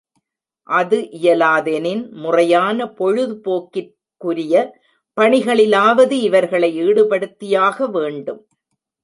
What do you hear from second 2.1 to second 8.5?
முறையான பொழுதுபோக்கிற் குரிய பணிகளிலாவது இவர்களை ஈடுபடுத்தியாக வேண்டும்.